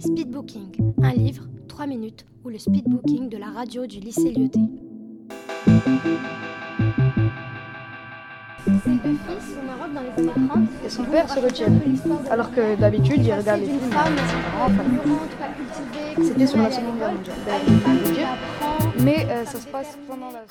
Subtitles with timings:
[0.00, 4.60] Speedbooking, un livre, 3 minutes, ou le speedbooking de la radio du lycée Lyoté.
[8.66, 10.68] Ces deux fils au Maroc dans les années 30.
[10.84, 11.68] Et son père se retient.
[12.30, 13.80] Alors que d'habitude, il regarde les films.
[16.22, 17.40] C'était sur la Seconde Guerre mondiale.
[19.02, 20.44] Mais euh, ça se passe pendant la.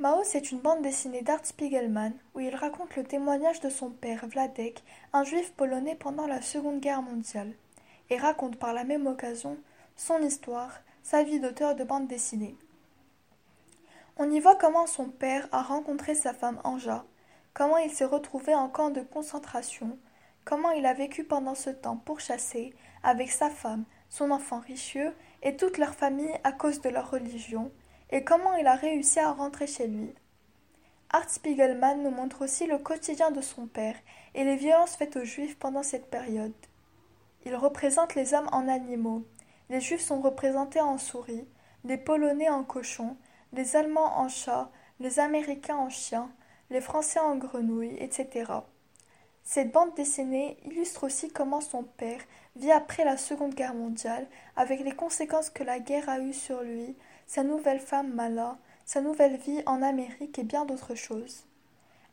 [0.00, 4.26] Mao, c'est une bande dessinée d'Art Spiegelman où il raconte le témoignage de son père,
[4.26, 4.82] Vladek,
[5.12, 7.52] un juif polonais pendant la Seconde Guerre mondiale,
[8.10, 9.56] et raconte par la même occasion
[9.94, 12.56] son histoire, sa vie d'auteur de bande dessinée.
[14.16, 17.04] On y voit comment son père a rencontré sa femme Anja,
[17.52, 19.96] comment il s'est retrouvé en camp de concentration,
[20.44, 22.74] comment il a vécu pendant ce temps pourchassé
[23.04, 27.70] avec sa femme, son enfant Richelieu et toute leur famille à cause de leur religion,
[28.10, 30.14] et comment il a réussi à rentrer chez lui.
[31.10, 33.96] Art Spiegelman nous montre aussi le quotidien de son père
[34.34, 36.52] et les violences faites aux juifs pendant cette période.
[37.44, 39.22] Il représente les hommes en animaux.
[39.70, 41.46] Les juifs sont représentés en souris,
[41.84, 43.16] les polonais en cochons,
[43.52, 46.30] les allemands en chats, les américains en chiens,
[46.70, 48.50] les français en grenouilles, etc.
[49.46, 52.20] Cette bande dessinée illustre aussi comment son père
[52.56, 56.62] vit après la Seconde Guerre mondiale, avec les conséquences que la guerre a eues sur
[56.62, 58.56] lui, sa nouvelle femme Mala,
[58.86, 61.44] sa nouvelle vie en Amérique et bien d'autres choses.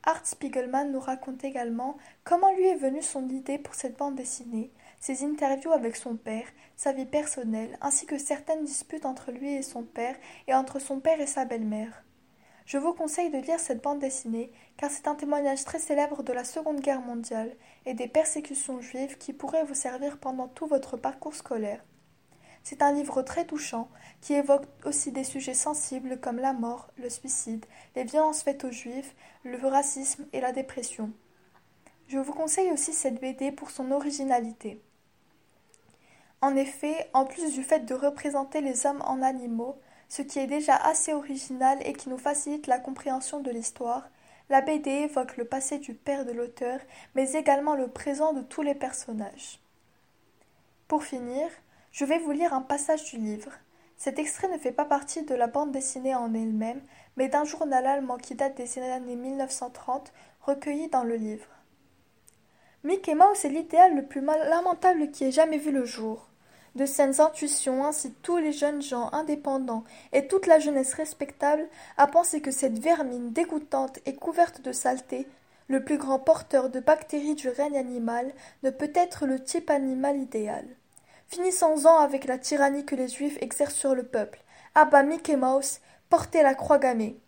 [0.04, 4.72] Art Spiegelman nous raconte également comment lui est venue son idée pour cette bande dessinée,
[5.00, 9.62] ses interviews avec son père, sa vie personnelle, ainsi que certaines disputes entre lui et
[9.62, 10.16] son père
[10.48, 12.04] et entre son père et sa belle-mère.
[12.72, 16.32] Je vous conseille de lire cette bande dessinée car c'est un témoignage très célèbre de
[16.32, 17.54] la Seconde Guerre mondiale
[17.86, 21.84] et des persécutions juives qui pourraient vous servir pendant tout votre parcours scolaire.
[22.64, 23.90] C'est un livre très touchant
[24.22, 27.66] qui évoque aussi des sujets sensibles comme la mort, le suicide,
[27.98, 31.12] les violences faites aux juifs, le racisme et la dépression.
[32.08, 34.82] Je vous conseille aussi cette BD pour son originalité.
[36.40, 39.78] En effet, en plus du fait de représenter les hommes en animaux,
[40.12, 44.10] ce qui est déjà assez original et qui nous facilite la compréhension de l'histoire,
[44.50, 46.82] la BD évoque le passé du père de l'auteur,
[47.16, 49.62] mais également le présent de tous les personnages.
[50.90, 51.48] Pour finir,
[51.94, 53.54] je vais vous lire un passage du livre.
[53.96, 56.82] Cet extrait ne fait pas partie de la bande dessinée en elle-même,
[57.16, 61.48] mais d'un journal allemand qui date des années 1930, recueilli dans le livre.
[62.84, 66.31] Mickey Mouse est l'idéal le plus lamentable qui ait jamais vu le jour.
[66.76, 69.84] De saines intuitions incitent tous les jeunes gens indépendants
[70.14, 71.68] et toute la jeunesse respectable
[71.98, 75.28] à penser que cette vermine dégoûtante et couverte de saleté,
[75.68, 78.34] le plus grand porteur de bactéries du règne animal,
[78.64, 80.66] ne peut être le type animal idéal.
[81.28, 84.44] Finissons-en avec la tyrannie que les Juifs exercent sur le peuple.
[84.76, 87.20] Bah Mickey Mouse, portez la croix gammée.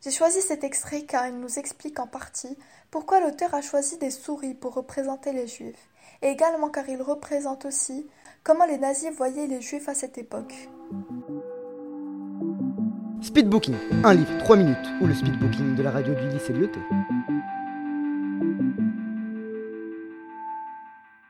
[0.00, 2.58] J'ai choisi cet extrait car il nous explique en partie
[2.90, 5.88] pourquoi l'auteur a choisi des souris pour représenter les Juifs,
[6.20, 8.06] également car il représente aussi
[8.42, 10.68] comment les nazis voyaient les Juifs à cette époque.
[13.22, 16.80] Speedbooking, un livre, 3 minutes, ou le speedbooking de la radio du lycée Lyoté.